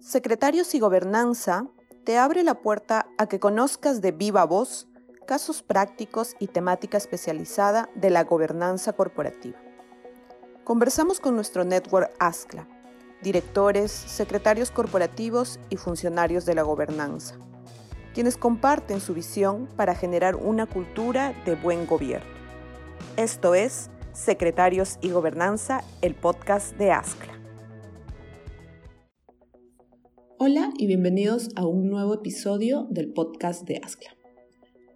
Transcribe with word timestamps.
Secretarios 0.00 0.74
y 0.74 0.80
Gobernanza 0.80 1.66
te 2.04 2.18
abre 2.18 2.42
la 2.42 2.62
puerta 2.62 3.06
a 3.18 3.26
que 3.26 3.38
conozcas 3.38 4.00
de 4.00 4.12
viva 4.12 4.44
voz 4.44 4.88
casos 5.30 5.62
prácticos 5.62 6.34
y 6.40 6.48
temática 6.48 6.98
especializada 6.98 7.88
de 7.94 8.10
la 8.10 8.24
gobernanza 8.24 8.94
corporativa. 8.94 9.56
Conversamos 10.64 11.20
con 11.20 11.36
nuestro 11.36 11.64
network 11.64 12.10
ASCLA, 12.18 12.66
directores, 13.22 13.92
secretarios 13.92 14.72
corporativos 14.72 15.60
y 15.68 15.76
funcionarios 15.76 16.46
de 16.46 16.56
la 16.56 16.62
gobernanza, 16.62 17.36
quienes 18.12 18.36
comparten 18.36 19.00
su 19.00 19.14
visión 19.14 19.68
para 19.76 19.94
generar 19.94 20.34
una 20.34 20.66
cultura 20.66 21.32
de 21.44 21.54
buen 21.54 21.86
gobierno. 21.86 22.34
Esto 23.16 23.54
es 23.54 23.88
Secretarios 24.12 24.98
y 25.00 25.10
Gobernanza, 25.10 25.84
el 26.02 26.16
podcast 26.16 26.74
de 26.76 26.90
ASCLA. 26.90 27.29
Hola 30.42 30.72
y 30.78 30.86
bienvenidos 30.86 31.50
a 31.54 31.66
un 31.66 31.90
nuevo 31.90 32.14
episodio 32.14 32.86
del 32.88 33.12
podcast 33.12 33.68
de 33.68 33.78
ASCLA. 33.84 34.16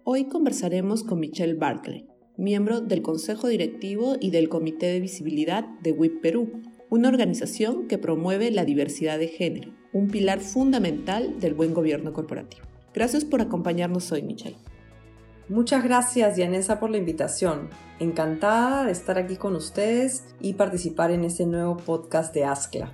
Hoy 0.03 0.25
conversaremos 0.25 1.03
con 1.03 1.19
Michelle 1.19 1.53
Barclay, 1.53 2.07
miembro 2.35 2.81
del 2.81 3.03
Consejo 3.03 3.47
Directivo 3.47 4.15
y 4.19 4.31
del 4.31 4.49
Comité 4.49 4.87
de 4.87 4.99
Visibilidad 4.99 5.63
de 5.83 5.91
WIP 5.91 6.19
Perú, 6.19 6.63
una 6.89 7.09
organización 7.09 7.87
que 7.87 7.99
promueve 7.99 8.49
la 8.49 8.65
diversidad 8.65 9.19
de 9.19 9.27
género, 9.27 9.71
un 9.93 10.07
pilar 10.07 10.39
fundamental 10.39 11.39
del 11.39 11.53
buen 11.53 11.75
gobierno 11.75 12.11
corporativo. 12.11 12.65
Gracias 12.91 13.23
por 13.23 13.39
acompañarnos 13.39 14.11
hoy, 14.11 14.23
Michelle. 14.23 14.57
Muchas 15.47 15.83
gracias, 15.83 16.37
Yanesa, 16.37 16.79
por 16.79 16.89
la 16.89 16.97
invitación. 16.97 17.69
Encantada 17.99 18.83
de 18.83 18.91
estar 18.91 19.19
aquí 19.19 19.35
con 19.35 19.55
ustedes 19.55 20.25
y 20.41 20.53
participar 20.55 21.11
en 21.11 21.23
este 21.23 21.45
nuevo 21.45 21.77
podcast 21.77 22.33
de 22.33 22.45
ASCLA. 22.45 22.91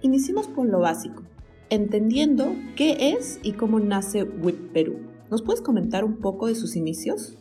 Iniciemos 0.00 0.46
por 0.48 0.66
lo 0.66 0.80
básico, 0.80 1.24
entendiendo 1.70 2.54
qué 2.76 3.14
es 3.14 3.38
y 3.42 3.52
cómo 3.52 3.80
nace 3.80 4.24
WIP 4.24 4.72
Perú. 4.72 4.98
¿Nos 5.30 5.42
puedes 5.42 5.62
comentar 5.62 6.04
un 6.04 6.16
poco 6.16 6.48
de 6.48 6.54
sus 6.56 6.76
inicios? 6.76 7.38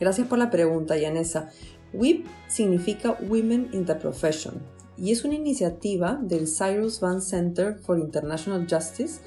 Gracias 0.00 0.26
por 0.28 0.38
la 0.38 0.50
pregunta, 0.50 0.96
Yanesa. 0.96 1.50
WIP 1.92 2.26
significa 2.46 3.18
Women 3.28 3.68
in 3.72 3.84
the 3.84 3.96
Profession 3.96 4.62
y 4.96 5.10
es 5.10 5.24
una 5.24 5.34
iniciativa 5.34 6.18
del 6.22 6.46
Cyrus 6.46 7.00
Van 7.00 7.20
Center 7.20 7.74
for 7.74 7.98
International 7.98 8.66
Justice 8.70 9.20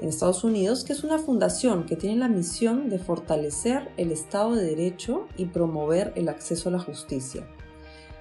en 0.00 0.08
Estados 0.08 0.44
Unidos, 0.44 0.84
que 0.84 0.92
es 0.92 1.04
una 1.04 1.18
fundación 1.18 1.84
que 1.84 1.96
tiene 1.96 2.16
la 2.16 2.28
misión 2.28 2.88
de 2.88 2.98
fortalecer 2.98 3.90
el 3.96 4.12
Estado 4.12 4.54
de 4.54 4.64
Derecho 4.64 5.26
y 5.36 5.46
promover 5.46 6.12
el 6.16 6.28
acceso 6.28 6.68
a 6.68 6.72
la 6.72 6.78
justicia. 6.78 7.46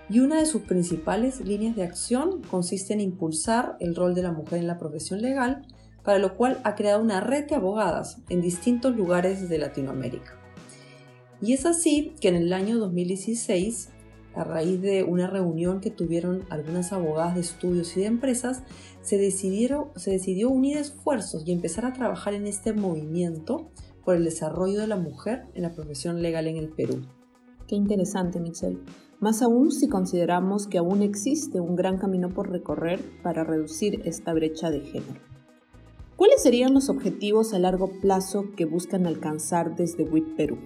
Y 0.09 0.19
una 0.21 0.39
de 0.39 0.45
sus 0.47 0.63
principales 0.63 1.41
líneas 1.41 1.75
de 1.75 1.83
acción 1.83 2.41
consiste 2.49 2.93
en 2.93 3.02
impulsar 3.02 3.77
el 3.79 3.95
rol 3.95 4.15
de 4.15 4.23
la 4.23 4.31
mujer 4.31 4.59
en 4.59 4.67
la 4.67 4.79
profesión 4.79 5.21
legal 5.21 5.67
para 6.03 6.17
lo 6.17 6.35
cual 6.35 6.59
ha 6.63 6.75
creado 6.75 7.02
una 7.02 7.21
red 7.21 7.47
de 7.47 7.55
abogadas 7.55 8.17
en 8.30 8.41
distintos 8.41 8.95
lugares 8.95 9.47
de 9.47 9.57
Latinoamérica. 9.59 10.33
Y 11.41 11.53
es 11.53 11.65
así 11.67 12.15
que 12.19 12.30
en 12.30 12.35
el 12.35 12.53
año 12.53 12.80
2016, 12.80 13.89
a 14.33 14.43
raíz 14.43 14.81
de 14.81 15.03
una 15.03 15.27
reunión 15.27 15.80
que 15.80 15.91
tuvieron 15.91 16.45
algunas 16.49 16.91
abogadas 16.91 17.35
de 17.35 17.41
estudios 17.41 17.95
y 17.95 18.02
de 18.02 18.07
empresas, 18.07 18.63
se, 19.02 19.17
decidieron, 19.17 19.89
se 19.95 20.11
decidió 20.11 20.49
unir 20.49 20.77
esfuerzos 20.77 21.43
y 21.45 21.52
empezar 21.52 21.85
a 21.85 21.93
trabajar 21.93 22.33
en 22.33 22.47
este 22.47 22.73
movimiento 22.73 23.69
por 24.03 24.15
el 24.15 24.23
desarrollo 24.23 24.80
de 24.80 24.87
la 24.87 24.97
mujer 24.97 25.45
en 25.53 25.63
la 25.63 25.73
profesión 25.73 26.21
legal 26.21 26.47
en 26.47 26.57
el 26.57 26.69
Perú. 26.69 27.02
Qué 27.67 27.75
interesante, 27.75 28.39
Michelle. 28.39 28.80
Más 29.19 29.41
aún 29.41 29.71
si 29.71 29.89
consideramos 29.89 30.67
que 30.67 30.77
aún 30.77 31.01
existe 31.01 31.59
un 31.59 31.75
gran 31.75 31.97
camino 31.97 32.29
por 32.29 32.49
recorrer 32.49 33.01
para 33.21 33.43
reducir 33.43 34.01
esta 34.05 34.33
brecha 34.33 34.71
de 34.71 34.79
género. 34.79 35.19
¿Cuáles 36.15 36.41
serían 36.41 36.73
los 36.73 36.87
objetivos 36.87 37.53
a 37.53 37.59
largo 37.59 37.91
plazo 38.01 38.45
que 38.55 38.63
buscan 38.63 39.05
alcanzar 39.05 39.75
desde 39.75 40.03
WIP 40.03 40.37
Perú? 40.37 40.57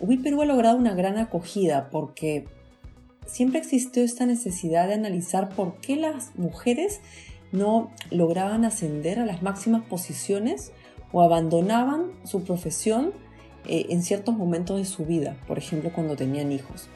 WIP 0.00 0.22
Perú 0.22 0.42
ha 0.42 0.46
logrado 0.46 0.78
una 0.78 0.94
gran 0.94 1.18
acogida 1.18 1.90
porque 1.90 2.46
siempre 3.26 3.58
existió 3.58 4.02
esta 4.02 4.24
necesidad 4.24 4.88
de 4.88 4.94
analizar 4.94 5.50
por 5.50 5.76
qué 5.76 5.96
las 5.96 6.34
mujeres 6.38 7.00
no 7.52 7.90
lograban 8.10 8.64
ascender 8.64 9.18
a 9.18 9.26
las 9.26 9.42
máximas 9.42 9.84
posiciones 9.84 10.72
o 11.12 11.20
abandonaban 11.20 12.12
su 12.24 12.44
profesión 12.44 13.12
eh, 13.68 13.86
en 13.90 14.02
ciertos 14.02 14.36
momentos 14.36 14.78
de 14.78 14.86
su 14.86 15.04
vida, 15.04 15.36
por 15.46 15.58
ejemplo 15.58 15.92
cuando 15.92 16.16
tenían 16.16 16.50
hijos. 16.50 16.88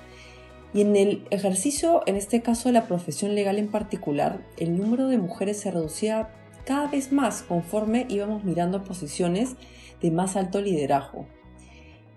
Y 0.77 0.83
en 0.83 0.95
el 0.95 1.27
ejercicio, 1.31 2.03
en 2.05 2.17
este 2.17 2.43
caso 2.43 2.69
de 2.69 2.75
la 2.75 2.87
profesión 2.87 3.35
legal 3.35 3.59
en 3.59 3.71
particular, 3.71 4.47
el 4.59 4.77
número 4.77 5.09
de 5.09 5.17
mujeres 5.17 5.59
se 5.59 5.71
reducía 5.71 6.29
cada 6.67 6.89
vez 6.89 7.13
más 7.13 7.41
conforme 7.41 8.05
íbamos 8.11 8.45
mirando 8.45 8.85
posiciones 8.85 9.57
de 10.03 10.11
más 10.11 10.37
alto 10.37 10.61
liderazgo. 10.61 11.27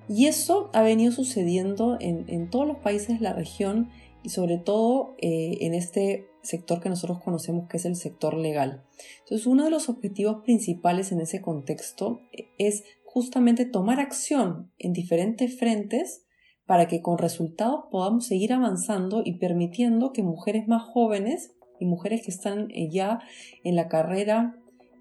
Y 0.09 0.25
eso 0.25 0.71
ha 0.73 0.81
venido 0.81 1.13
sucediendo 1.13 1.95
en, 2.01 2.49
todos 2.49 2.67
los 2.67 2.79
países 2.79 3.19
de 3.19 3.23
la 3.23 3.31
región 3.31 3.91
y 4.23 4.29
sobre 4.31 4.57
todo 4.57 5.15
eh, 5.19 5.59
en 5.61 5.73
este 5.73 6.27
sector 6.41 6.81
que 6.81 6.89
nosotros 6.89 7.21
conocemos 7.23 7.69
que 7.69 7.77
es 7.77 7.85
el 7.85 7.95
sector 7.95 8.33
legal. 8.33 8.83
Entonces, 9.19 9.47
uno 9.47 9.63
de 9.63 9.71
los 9.71 9.87
objetivos 9.87 10.43
principales 10.43 11.13
en 11.13 11.21
ese 11.21 11.39
contexto 11.39 12.19
es 12.57 12.83
justamente 13.05 13.63
tomar 13.63 14.01
acción 14.01 14.69
en 14.79 14.91
diferentes 14.91 15.57
frentes 15.57 16.25
para 16.69 16.87
que 16.87 17.01
con 17.01 17.17
resultados 17.17 17.85
podamos 17.89 18.27
seguir 18.27 18.53
avanzando 18.53 19.23
y 19.25 19.39
permitiendo 19.39 20.13
que 20.13 20.21
mujeres 20.21 20.67
más 20.67 20.83
jóvenes 20.83 21.55
y 21.79 21.87
mujeres 21.87 22.21
que 22.21 22.29
están 22.29 22.67
eh, 22.69 22.91
ya 22.91 23.21
en 23.63 23.75
la 23.75 23.87
carrera 23.87 24.55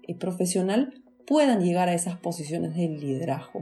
eh, 0.07 0.15
profesional 0.15 1.03
puedan 1.27 1.61
llegar 1.61 1.87
a 1.87 1.93
esas 1.93 2.17
posiciones 2.17 2.73
de 2.73 2.87
liderazgo. 2.87 3.61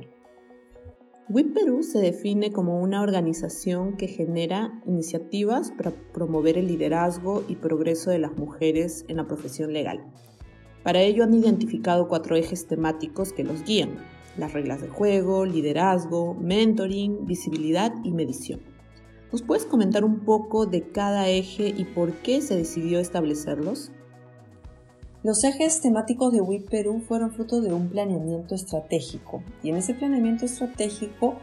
WIP 1.27 1.57
se 1.81 1.99
define 1.99 2.53
como 2.53 2.79
una 2.79 3.01
organización 3.01 3.97
que 3.97 4.07
genera 4.07 4.81
iniciativas 4.85 5.71
para 5.71 5.91
promover 6.13 6.57
el 6.57 6.67
liderazgo 6.67 7.43
y 7.49 7.57
progreso 7.57 8.09
de 8.09 8.19
las 8.19 8.37
mujeres 8.37 9.03
en 9.09 9.17
la 9.17 9.27
profesión 9.27 9.73
legal. 9.73 10.05
Para 10.81 11.01
ello 11.01 11.25
han 11.25 11.33
identificado 11.33 12.07
cuatro 12.07 12.37
ejes 12.37 12.67
temáticos 12.67 13.33
que 13.33 13.43
los 13.43 13.65
guían, 13.65 13.97
las 14.37 14.53
reglas 14.53 14.81
de 14.81 14.87
juego, 14.87 15.45
liderazgo, 15.45 16.35
mentoring, 16.35 17.25
visibilidad 17.25 17.93
y 18.03 18.11
medición. 18.11 18.61
¿Nos 19.31 19.41
puedes 19.41 19.65
comentar 19.65 20.05
un 20.05 20.21
poco 20.21 20.65
de 20.65 20.89
cada 20.91 21.27
eje 21.27 21.73
y 21.75 21.83
por 21.85 22.13
qué 22.13 22.41
se 22.41 22.55
decidió 22.55 22.99
establecerlos? 22.99 23.91
Los 25.23 25.43
ejes 25.43 25.81
temáticos 25.81 26.31
de 26.31 26.39
WIP 26.39 26.69
Perú 26.69 27.01
fueron 27.05 27.31
fruto 27.31 27.59
de 27.59 27.73
un 27.73 27.89
planeamiento 27.89 28.55
estratégico 28.55 29.43
y 29.63 29.69
en 29.69 29.75
ese 29.75 29.93
planeamiento 29.93 30.45
estratégico 30.45 31.35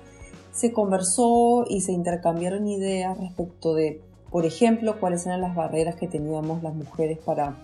se 0.52 0.72
conversó 0.72 1.64
y 1.68 1.80
se 1.80 1.92
intercambiaron 1.92 2.66
ideas 2.68 3.18
respecto 3.18 3.74
de, 3.74 4.00
por 4.30 4.46
ejemplo, 4.46 4.98
cuáles 5.00 5.26
eran 5.26 5.40
las 5.40 5.54
barreras 5.54 5.96
que 5.96 6.06
teníamos 6.06 6.62
las 6.62 6.74
mujeres 6.74 7.18
para 7.18 7.58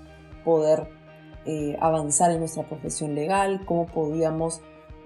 poder 0.44 0.88
eh, 1.47 1.76
avanzar 1.80 2.32
en 2.32 2.41
nuestra 2.41 2.64
profesión 2.64 3.14
legal, 3.14 3.64
cómo 3.64 3.86
podíamos 3.86 4.60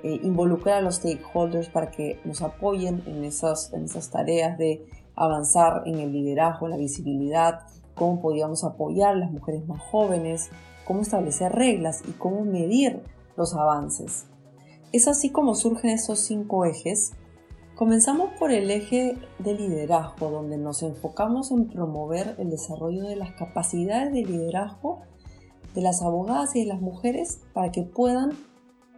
eh, 0.04 0.20
involucrar 0.22 0.76
a 0.76 0.81
los 0.82 0.97
stakeholders 0.97 1.70
para 1.70 1.91
que 1.91 2.20
nos 2.26 2.42
apoyen 2.42 3.03
en 3.06 3.25
esas, 3.25 3.72
en 3.72 3.84
esas 3.84 4.10
tareas 4.10 4.59
de 4.59 4.87
avanzar 5.16 5.82
en 5.87 5.98
el 5.98 6.12
liderazgo, 6.12 6.69
la 6.69 6.76
visibilidad, 6.76 7.60
cómo 7.94 8.20
podíamos 8.20 8.65
apoyar 8.65 9.15
a 9.15 9.16
las 9.16 9.32
mujeres 9.32 9.66
más 9.66 9.81
jóvenes, 9.91 10.50
cómo 10.84 11.00
establecer 11.00 11.53
reglas 11.53 12.03
y 12.06 12.12
cómo 12.12 12.44
medir 12.44 13.03
los 13.34 13.54
avances. 13.54 14.26
Es 14.92 15.09
así 15.09 15.31
como 15.31 15.54
surgen 15.54 15.92
esos 15.92 16.21
cinco 16.21 16.66
ejes. 16.66 17.15
Comenzamos 17.75 18.28
por 18.38 18.53
el 18.53 18.71
eje 18.71 19.16
de 19.38 19.54
liderazgo, 19.54 20.28
donde 20.28 20.59
nos 20.59 20.82
enfocamos 20.82 21.50
en 21.50 21.66
promover 21.66 22.34
el 22.36 22.50
desarrollo 22.50 23.04
de 23.04 23.16
las 23.16 23.32
capacidades 23.32 24.12
de 24.12 24.22
liderazgo 24.22 25.00
de 25.74 25.80
las 25.80 26.03
abogadas 26.03 26.54
y 26.54 26.60
de 26.60 26.66
las 26.66 26.83
mujeres 26.83 27.41
para 27.54 27.72
que 27.72 27.83
puedan 27.83 28.33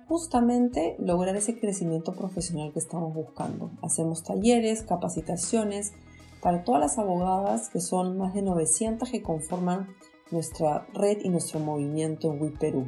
justamente 0.08 0.96
lograr 0.98 1.36
ese 1.36 1.58
crecimiento 1.58 2.14
profesional 2.14 2.72
que 2.72 2.78
estamos 2.78 3.12
buscando. 3.12 3.70
Hacemos 3.82 4.22
talleres, 4.22 4.82
capacitaciones, 4.82 5.92
para 6.40 6.62
todas 6.62 6.80
las 6.80 6.98
abogadas, 6.98 7.70
que 7.70 7.80
son 7.80 8.18
más 8.18 8.34
de 8.34 8.42
900 8.42 9.10
que 9.10 9.22
conforman 9.22 9.88
nuestra 10.30 10.86
red 10.94 11.18
y 11.22 11.28
nuestro 11.28 11.60
movimiento 11.60 12.32
en 12.32 12.40
WIP 12.40 12.58
Perú. 12.58 12.86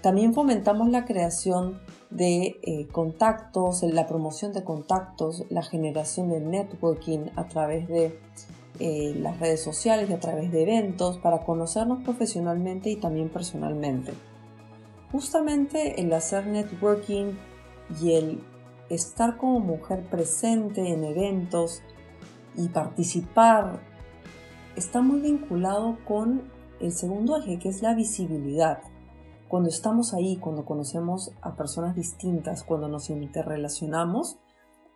También 0.00 0.34
fomentamos 0.34 0.90
la 0.90 1.04
creación 1.04 1.80
de 2.10 2.58
eh, 2.62 2.88
contactos, 2.92 3.82
la 3.82 4.06
promoción 4.06 4.52
de 4.52 4.64
contactos, 4.64 5.44
la 5.50 5.62
generación 5.62 6.30
de 6.30 6.40
networking 6.40 7.30
a 7.36 7.46
través 7.48 7.88
de 7.88 8.18
eh, 8.80 9.14
las 9.16 9.38
redes 9.40 9.62
sociales 9.62 10.10
y 10.10 10.12
a 10.12 10.20
través 10.20 10.50
de 10.52 10.62
eventos 10.62 11.18
para 11.18 11.44
conocernos 11.44 12.02
profesionalmente 12.02 12.90
y 12.90 12.96
también 12.96 13.28
personalmente. 13.28 14.12
Justamente 15.14 16.00
el 16.00 16.12
hacer 16.12 16.48
networking 16.48 17.34
y 18.02 18.14
el 18.14 18.40
estar 18.90 19.36
como 19.36 19.60
mujer 19.60 20.02
presente 20.10 20.88
en 20.88 21.04
eventos, 21.04 21.84
y 22.56 22.66
participar 22.66 23.78
está 24.74 25.02
muy 25.02 25.20
vinculado 25.20 25.98
con 26.04 26.50
el 26.80 26.90
segundo 26.90 27.36
eje, 27.36 27.60
que 27.60 27.68
es 27.68 27.80
la 27.80 27.94
visibilidad. 27.94 28.80
Cuando 29.46 29.68
estamos 29.68 30.14
ahí, 30.14 30.36
cuando 30.38 30.64
conocemos 30.64 31.30
a 31.42 31.54
personas 31.54 31.94
distintas, 31.94 32.64
cuando 32.64 32.88
nos 32.88 33.08
interrelacionamos, 33.08 34.40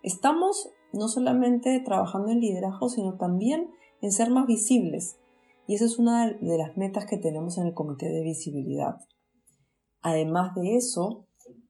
estamos 0.03 0.73
no 0.93 1.07
solamente 1.07 1.79
trabajando 1.79 2.33
en 2.33 2.41
liderazgo, 2.41 2.89
sino 2.89 3.15
también 3.19 3.71
en 4.03 4.11
ser 4.11 4.31
más 4.31 4.49
visibles. 4.49 5.21
Y 5.69 5.77
esa 5.77 5.85
es 5.85 5.97
una 6.01 6.27
de 6.27 6.59
las 6.59 6.77
metas 6.77 7.07
que 7.07 7.19
tenemos 7.19 7.57
en 7.57 7.69
el 7.69 7.75
Comité 7.75 8.09
de 8.09 8.25
Visibilidad. 8.25 8.97
Además 10.03 10.55
de 10.55 10.77
eso, 10.77 11.25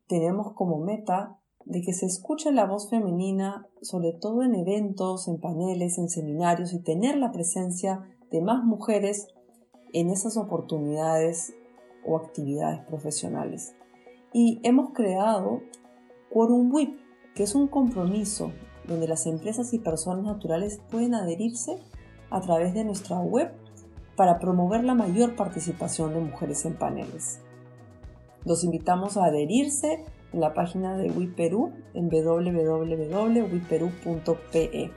tenemos 0.07 0.53
como 0.55 0.79
meta 0.79 1.39
de 1.65 1.83
que 1.83 1.93
se 1.93 2.07
escuche 2.07 2.51
la 2.51 2.65
voz 2.65 2.89
femenina, 2.89 3.69
sobre 3.83 4.13
todo 4.13 4.43
en 4.43 4.55
eventos, 4.55 5.29
en 5.29 5.39
paneles, 5.39 5.99
en 5.99 6.09
seminarios 6.09 6.73
y 6.73 6.81
tener 6.81 7.19
la 7.19 7.31
presencia 7.31 8.09
de 8.31 8.41
más 8.41 8.65
mujeres 8.65 9.29
en 9.93 10.11
esas 10.11 10.37
oportunidades 10.37 11.55
o 12.07 12.17
actividades 12.17 12.81
profesionales. 12.87 13.75
Y 14.33 14.61
hemos 14.63 14.93
creado 14.93 15.61
Quorum 16.31 16.73
WIP, 16.73 16.99
que 17.35 17.43
es 17.43 17.55
un 17.55 17.69
compromiso 17.69 18.53
donde 18.87 19.07
las 19.09 19.27
empresas 19.27 19.73
y 19.75 19.79
personas 19.79 20.25
naturales 20.25 20.81
pueden 20.91 21.15
adherirse 21.15 21.79
a 22.31 22.41
través 22.41 22.75
de 22.75 22.85
nuestra 22.85 23.21
web 23.21 23.53
para 24.17 24.39
promover 24.39 24.85
la 24.85 24.95
mayor 24.95 25.37
participación 25.37 26.15
de 26.15 26.21
mujeres 26.21 26.65
en 26.65 26.79
paneles. 26.79 27.41
Los 28.45 28.65
invitamos 28.65 29.17
a 29.17 29.27
adherirse 29.27 30.05
en 30.33 30.41
la 30.41 30.55
página 30.55 30.97
de 30.97 31.11
WIPerú 31.11 31.73
en 31.95 32.09
www.wiperú.pe. 32.09 34.91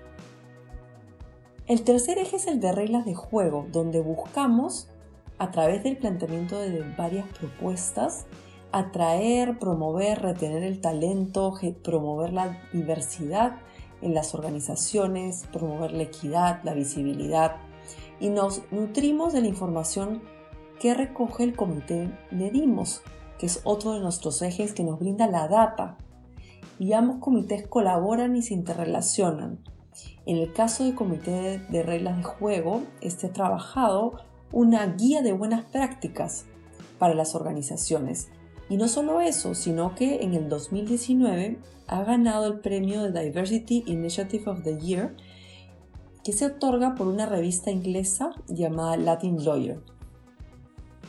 El 1.68 1.84
tercer 1.84 2.18
eje 2.18 2.36
es 2.36 2.48
el 2.48 2.60
de 2.60 2.72
reglas 2.72 3.06
de 3.06 3.16
juego, 3.16 3.68
donde 3.72 4.02
buscamos, 4.02 4.90
a 5.38 5.52
través 5.52 5.84
del 5.84 5.98
planteamiento 5.98 6.60
de 6.60 6.84
varias 6.98 7.28
propuestas, 7.38 8.26
atraer, 8.72 9.58
promover, 9.58 10.22
retener 10.22 10.64
el 10.64 10.82
talento, 10.82 11.54
promover 11.84 12.34
la 12.34 12.62
diversidad 12.74 13.58
en 14.02 14.14
las 14.14 14.36
organizaciones, 14.36 15.46
promover 15.52 15.92
la 15.92 16.04
equidad, 16.04 16.62
la 16.64 16.74
visibilidad 16.74 17.58
y 18.20 18.30
nos 18.30 18.62
nutrimos 18.72 19.34
de 19.34 19.42
la 19.42 19.48
información 19.48 20.22
que 20.80 20.94
recoge 20.94 21.44
el 21.44 21.56
comité 21.56 22.12
Medimos, 22.32 23.02
que 23.42 23.48
es 23.48 23.62
otro 23.64 23.94
de 23.94 24.02
nuestros 24.02 24.40
ejes 24.44 24.72
que 24.72 24.84
nos 24.84 25.00
brinda 25.00 25.26
la 25.26 25.48
data. 25.48 25.98
Y 26.78 26.94
ambos 26.94 27.18
comités 27.18 27.66
colaboran 27.68 28.36
y 28.36 28.44
se 28.44 28.54
interrelacionan. 28.54 29.58
En 30.28 30.38
el 30.38 30.54
caso 30.54 30.84
del 30.84 30.94
comité 30.94 31.58
de 31.58 31.82
reglas 31.82 32.18
de 32.18 32.24
juego, 32.24 32.84
este 33.02 33.26
ha 33.26 33.34
trabajado 33.34 34.14
una 34.52 34.86
guía 34.86 35.24
de 35.24 35.34
buenas 35.34 35.66
prácticas 35.66 36.46
para 37.00 37.16
las 37.16 37.34
organizaciones. 37.34 38.30
Y 38.70 38.78
no 38.78 38.88
solo 38.88 39.22
eso, 39.22 39.56
sino 39.56 39.96
que 39.96 40.22
en 40.22 40.36
el 40.36 40.48
2019 40.48 41.58
ha 41.88 42.04
ganado 42.04 42.46
el 42.46 42.60
premio 42.60 43.02
de 43.02 43.24
Diversity 43.24 43.84
Initiative 43.88 44.52
of 44.52 44.62
the 44.62 44.78
Year 44.78 45.16
que 46.24 46.32
se 46.32 46.46
otorga 46.46 46.94
por 46.94 47.08
una 47.08 47.26
revista 47.26 47.72
inglesa 47.72 48.36
llamada 48.48 48.98
Latin 48.98 49.44
Lawyer. 49.44 49.82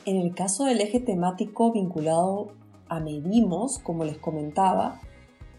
En 0.04 0.16
el 0.16 0.34
caso 0.34 0.64
del 0.64 0.80
eje 0.80 0.98
temático 0.98 1.72
vinculado 1.72 2.52
a 2.88 2.98
Medimos, 2.98 3.78
como 3.78 4.04
les 4.04 4.18
comentaba, 4.18 5.00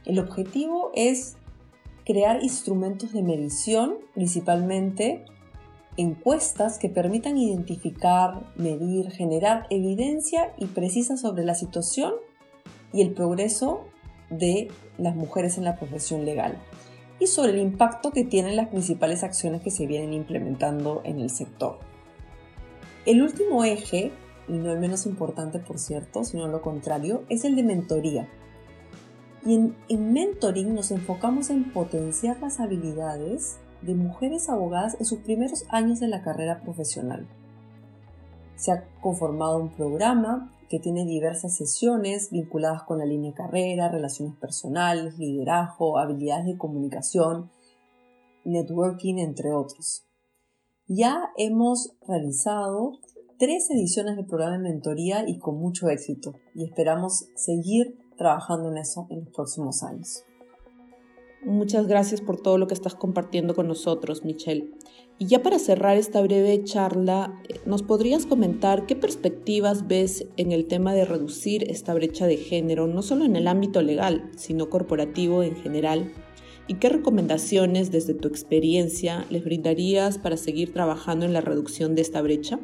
el 0.06 0.20
objetivo 0.20 0.92
es 0.96 1.38
crear 2.06 2.44
instrumentos 2.44 3.14
de 3.14 3.24
medición, 3.24 4.00
principalmente 4.14 5.24
encuestas 5.96 6.78
que 6.78 6.90
permitan 6.90 7.38
identificar, 7.38 8.52
medir, 8.58 9.12
generar 9.12 9.66
evidencia 9.70 10.54
y 10.58 10.66
precisa 10.66 11.16
sobre 11.16 11.46
la 11.46 11.56
situación 11.56 12.14
y 12.92 13.02
el 13.02 13.14
progreso 13.14 13.86
de 14.30 14.70
las 14.98 15.16
mujeres 15.16 15.58
en 15.58 15.64
la 15.64 15.78
profesión 15.78 16.26
legal 16.26 16.58
y 17.20 17.28
sobre 17.28 17.54
el 17.54 17.60
impacto 17.60 18.12
que 18.12 18.26
tienen 18.26 18.58
las 18.58 18.68
principales 18.68 19.24
acciones 19.24 19.62
que 19.62 19.72
se 19.72 19.88
vienen 19.88 20.14
implementando 20.14 21.02
en 21.06 21.20
el 21.20 21.30
sector. 21.30 21.80
El 23.06 23.22
último 23.22 23.64
eje, 23.64 24.12
y 24.48 24.54
no 24.54 24.72
el 24.72 24.80
menos 24.80 25.06
importante 25.06 25.60
por 25.60 25.80
cierto, 25.80 26.24
sino 26.24 26.48
lo 26.48 26.62
contrario, 26.62 27.24
es 27.30 27.46
el 27.46 27.56
de 27.56 27.64
mentoría. 27.64 28.30
Y 29.46 29.56
en, 29.56 29.76
en 29.90 30.14
mentoring 30.14 30.74
nos 30.74 30.92
enfocamos 30.92 31.50
en 31.50 31.72
potenciar 31.74 32.40
las 32.40 32.60
habilidades 32.60 33.58
de 33.82 33.96
mujeres 33.96 34.50
abogadas 34.50 34.96
en 35.00 35.06
sus 35.06 35.20
primeros 35.20 35.66
años 35.70 36.00
de 36.00 36.08
la 36.08 36.22
carrera 36.22 36.62
profesional. 36.62 37.28
Se 38.56 38.72
ha 38.72 38.86
conformado 39.02 39.58
un 39.58 39.70
programa 39.70 40.54
que 40.70 40.80
tiene 40.80 41.06
diversas 41.06 41.56
sesiones 41.56 42.32
vinculadas 42.32 42.84
con 42.84 42.98
la 42.98 43.06
línea 43.06 43.32
de 43.32 43.38
carrera, 43.38 43.90
relaciones 43.90 44.36
personales, 44.38 45.18
liderazgo, 45.20 46.00
habilidades 46.00 46.46
de 46.46 46.58
comunicación, 46.58 47.52
networking, 48.46 49.18
entre 49.18 49.54
otros. 49.54 50.06
Ya 50.88 51.32
hemos 51.38 51.94
realizado 52.08 53.00
tres 53.38 53.70
ediciones 53.70 54.16
del 54.16 54.26
programa 54.26 54.58
de 54.58 54.64
mentoría 54.64 55.28
y 55.28 55.40
con 55.40 55.58
mucho 55.58 55.90
éxito 55.90 56.34
y 56.56 56.64
esperamos 56.64 57.28
seguir 57.36 57.98
trabajando 58.18 58.72
en 58.72 58.78
eso 58.78 59.08
en 59.10 59.26
los 59.26 59.30
próximos 59.34 59.84
años. 59.84 60.24
Muchas 61.46 61.88
gracias 61.88 62.22
por 62.22 62.42
todo 62.42 62.58
lo 62.58 62.68
que 62.68 62.74
estás 62.74 62.96
compartiendo 62.96 63.54
con 63.54 63.68
nosotros, 63.68 64.24
Michelle. 64.24 64.72
Y 65.20 65.28
ya 65.28 65.44
para 65.44 65.60
cerrar 65.60 65.98
esta 65.98 66.22
breve 66.22 66.64
charla, 66.64 67.38
eh, 67.50 67.60
¿nos 67.66 67.84
podrías 67.84 68.26
comentar 68.26 68.86
qué 68.86 68.96
perspectivas 68.96 69.88
ves 69.88 70.26
en 70.38 70.54
el 70.54 70.68
tema 70.68 70.94
de 70.94 71.04
reducir 71.04 71.70
esta 71.70 71.94
brecha 71.94 72.28
de 72.28 72.38
género, 72.38 72.88
no 72.88 73.02
solo 73.02 73.26
en 73.26 73.36
el 73.36 73.50
ámbito 73.50 73.82
legal, 73.82 74.32
sino 74.38 74.70
corporativo 74.70 75.44
en 75.44 75.58
general? 75.58 76.14
¿Y 76.68 76.76
qué 76.76 76.88
recomendaciones 76.88 77.92
desde 77.92 78.14
tu 78.14 78.30
experiencia 78.30 79.26
les 79.30 79.44
brindarías 79.44 80.18
para 80.18 80.38
seguir 80.38 80.72
trabajando 80.72 81.26
en 81.26 81.34
la 81.34 81.42
reducción 81.42 81.94
de 81.94 82.04
esta 82.04 82.22
brecha? 82.22 82.58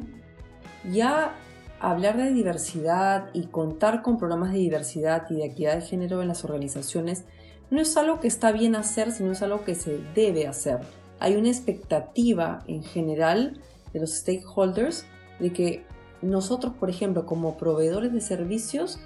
Ya 0.84 1.34
hablar 1.80 2.16
de 2.16 2.32
diversidad 2.32 3.30
y 3.32 3.46
contar 3.46 4.02
con 4.02 4.18
programas 4.18 4.52
de 4.52 4.58
diversidad 4.58 5.26
y 5.30 5.36
de 5.36 5.46
equidad 5.46 5.74
de 5.74 5.82
género 5.82 6.22
en 6.22 6.28
las 6.28 6.44
organizaciones 6.44 7.24
no 7.70 7.80
es 7.80 7.96
algo 7.96 8.20
que 8.20 8.28
está 8.28 8.52
bien 8.52 8.74
hacer, 8.74 9.12
sino 9.12 9.32
es 9.32 9.42
algo 9.42 9.64
que 9.64 9.74
se 9.74 9.98
debe 10.14 10.46
hacer. 10.46 10.80
Hay 11.20 11.36
una 11.36 11.48
expectativa 11.48 12.64
en 12.66 12.82
general 12.82 13.60
de 13.92 14.00
los 14.00 14.14
stakeholders 14.14 15.04
de 15.38 15.52
que 15.52 15.84
nosotros, 16.22 16.74
por 16.74 16.90
ejemplo, 16.90 17.26
como 17.26 17.56
proveedores 17.56 18.12
de 18.12 18.20
servicios, 18.20 18.98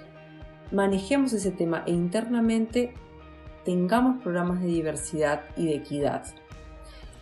manejemos 0.71 1.33
ese 1.33 1.51
tema 1.51 1.83
e 1.85 1.91
internamente 1.91 2.93
tengamos 3.63 4.21
programas 4.21 4.61
de 4.61 4.67
diversidad 4.67 5.41
y 5.55 5.65
de 5.65 5.75
equidad. 5.75 6.23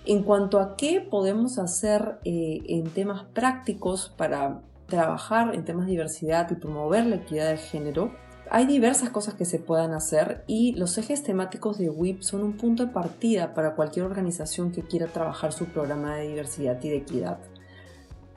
En 0.05 0.23
cuanto 0.23 0.59
a 0.59 0.75
qué 0.75 0.99
podemos 0.99 1.57
hacer 1.57 2.19
eh, 2.25 2.61
en 2.67 2.89
temas 2.89 3.23
prácticos 3.33 4.13
para 4.17 4.61
trabajar 4.87 5.55
en 5.55 5.63
temas 5.63 5.85
de 5.85 5.91
diversidad 5.91 6.51
y 6.51 6.55
promover 6.55 7.05
la 7.05 7.15
equidad 7.15 7.49
de 7.49 7.57
género, 7.57 8.11
hay 8.51 8.65
diversas 8.65 9.09
cosas 9.09 9.35
que 9.35 9.45
se 9.45 9.59
puedan 9.59 9.93
hacer 9.93 10.43
y 10.45 10.73
los 10.73 10.97
ejes 10.97 11.23
temáticos 11.23 11.77
de 11.77 11.89
WIP 11.89 12.21
son 12.21 12.43
un 12.43 12.57
punto 12.57 12.85
de 12.85 12.91
partida 12.91 13.53
para 13.53 13.75
cualquier 13.75 14.05
organización 14.05 14.71
que 14.71 14.83
quiera 14.83 15.07
trabajar 15.07 15.53
su 15.53 15.65
programa 15.67 16.17
de 16.17 16.27
diversidad 16.27 16.77
y 16.83 16.89
de 16.89 16.97
equidad. 16.97 17.39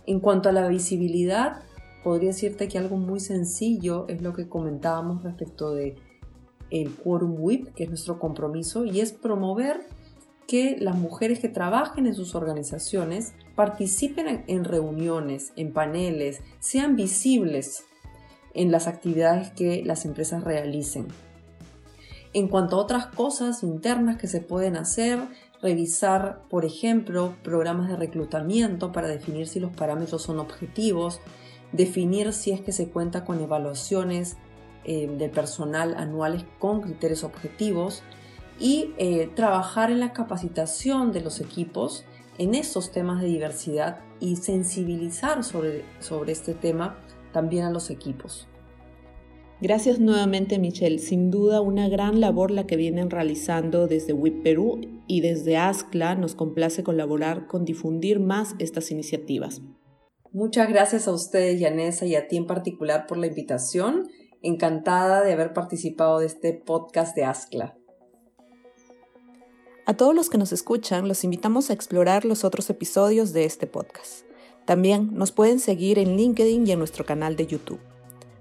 En 0.06 0.20
cuanto 0.20 0.48
a 0.48 0.52
la 0.52 0.68
visibilidad, 0.68 1.62
podría 2.04 2.28
decirte 2.28 2.68
que 2.68 2.78
algo 2.78 2.96
muy 2.96 3.18
sencillo 3.18 4.06
es 4.08 4.22
lo 4.22 4.32
que 4.32 4.48
comentábamos 4.48 5.24
respecto 5.24 5.74
de 5.74 5.96
el 6.70 6.94
Quorum 6.94 7.36
WIP, 7.38 7.74
que 7.74 7.84
es 7.84 7.88
nuestro 7.88 8.18
compromiso, 8.18 8.84
y 8.84 9.00
es 9.00 9.12
promover 9.12 9.80
que 10.46 10.76
las 10.78 10.96
mujeres 10.96 11.38
que 11.40 11.48
trabajen 11.48 12.06
en 12.06 12.14
sus 12.14 12.34
organizaciones 12.34 13.34
participen 13.54 14.44
en 14.46 14.64
reuniones, 14.64 15.52
en 15.56 15.72
paneles, 15.72 16.40
sean 16.60 16.96
visibles 16.96 17.84
en 18.54 18.70
las 18.70 18.86
actividades 18.86 19.50
que 19.50 19.82
las 19.84 20.04
empresas 20.04 20.44
realicen. 20.44 21.08
En 22.32 22.48
cuanto 22.48 22.76
a 22.76 22.80
otras 22.80 23.06
cosas 23.06 23.62
internas 23.62 24.18
que 24.18 24.28
se 24.28 24.40
pueden 24.40 24.76
hacer, 24.76 25.20
revisar, 25.62 26.42
por 26.50 26.64
ejemplo, 26.64 27.34
programas 27.42 27.88
de 27.88 27.96
reclutamiento 27.96 28.92
para 28.92 29.08
definir 29.08 29.46
si 29.48 29.58
los 29.58 29.74
parámetros 29.74 30.22
son 30.22 30.38
objetivos, 30.38 31.20
definir 31.72 32.32
si 32.32 32.52
es 32.52 32.60
que 32.60 32.72
se 32.72 32.88
cuenta 32.88 33.24
con 33.24 33.40
evaluaciones 33.40 34.36
eh, 34.84 35.08
de 35.08 35.28
personal 35.28 35.94
anuales 35.96 36.44
con 36.58 36.82
criterios 36.82 37.24
objetivos 37.24 38.02
y 38.58 38.94
eh, 38.98 39.30
trabajar 39.34 39.90
en 39.90 40.00
la 40.00 40.12
capacitación 40.12 41.12
de 41.12 41.20
los 41.20 41.40
equipos 41.40 42.04
en 42.38 42.54
esos 42.54 42.92
temas 42.92 43.20
de 43.20 43.28
diversidad 43.28 44.00
y 44.20 44.36
sensibilizar 44.36 45.44
sobre, 45.44 45.84
sobre 46.00 46.32
este 46.32 46.54
tema 46.54 46.98
también 47.32 47.64
a 47.64 47.70
los 47.70 47.90
equipos. 47.90 48.48
Gracias 49.60 49.98
nuevamente 49.98 50.58
Michelle, 50.58 50.98
sin 50.98 51.30
duda 51.30 51.62
una 51.62 51.88
gran 51.88 52.20
labor 52.20 52.50
la 52.50 52.66
que 52.66 52.76
vienen 52.76 53.08
realizando 53.08 53.86
desde 53.86 54.12
WIP 54.12 54.42
Perú 54.42 54.80
y 55.06 55.22
desde 55.22 55.56
ASCLA 55.56 56.14
nos 56.14 56.34
complace 56.34 56.82
colaborar 56.82 57.46
con 57.46 57.64
difundir 57.64 58.20
más 58.20 58.54
estas 58.58 58.90
iniciativas. 58.90 59.62
Muchas 60.30 60.68
gracias 60.68 61.08
a 61.08 61.12
ustedes, 61.12 61.58
Yanesa, 61.58 62.04
y 62.04 62.14
a 62.14 62.28
ti 62.28 62.36
en 62.36 62.46
particular 62.46 63.06
por 63.06 63.16
la 63.16 63.28
invitación. 63.28 64.06
Encantada 64.42 65.24
de 65.24 65.32
haber 65.32 65.54
participado 65.54 66.18
de 66.18 66.26
este 66.26 66.52
podcast 66.52 67.16
de 67.16 67.24
ASCLA. 67.24 67.78
A 69.88 69.94
todos 69.94 70.16
los 70.16 70.30
que 70.30 70.36
nos 70.36 70.50
escuchan, 70.50 71.06
los 71.06 71.22
invitamos 71.22 71.70
a 71.70 71.72
explorar 71.72 72.24
los 72.24 72.42
otros 72.42 72.68
episodios 72.70 73.32
de 73.32 73.44
este 73.44 73.68
podcast. 73.68 74.24
También 74.64 75.10
nos 75.12 75.30
pueden 75.30 75.60
seguir 75.60 76.00
en 76.00 76.16
LinkedIn 76.16 76.66
y 76.66 76.72
en 76.72 76.80
nuestro 76.80 77.06
canal 77.06 77.36
de 77.36 77.46
YouTube. 77.46 77.78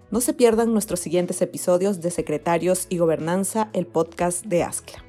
No 0.10 0.22
se 0.22 0.34
pierdan 0.34 0.74
nuestros 0.74 1.02
siguientes 1.02 1.44
episodios 1.44 2.02
de 2.02 2.10
Secretarios 2.10 2.88
y 2.90 2.98
Gobernanza, 2.98 3.70
el 3.74 3.86
podcast 3.86 4.44
de 4.44 4.64
ASCLA. 4.64 5.04